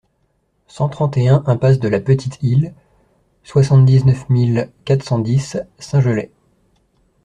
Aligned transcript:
cent 0.65 0.89
trente 0.89 1.15
et 1.17 1.27
un 1.27 1.43
impasse 1.45 1.77
de 1.77 1.87
la 1.87 1.99
Petite 2.01 2.41
Isle, 2.41 2.73
soixante-dix-neuf 3.43 4.27
mille 4.29 4.71
quatre 4.83 5.03
cent 5.03 5.19
dix 5.19 5.59
Saint-Gelais 5.77 6.31